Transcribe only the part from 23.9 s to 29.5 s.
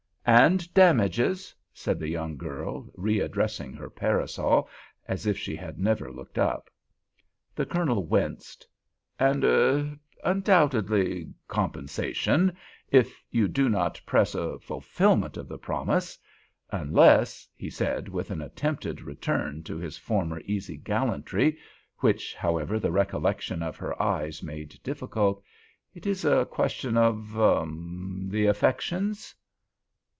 eyes made difficult, "it is a question of—er—the affections?"